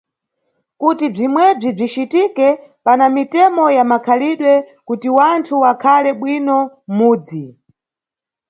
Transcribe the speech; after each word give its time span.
Kuti 0.79 1.05
bzimwebzi 1.13 1.69
bzicitike 1.77 2.47
pana 2.85 3.05
mitemo 3.15 3.63
ya 3.77 3.83
makhalidwe 3.91 4.53
kuti 4.87 5.07
wanthu 5.17 5.53
wakhale 5.63 6.09
bwino 6.19 6.57
mʼmudzi. 6.67 7.45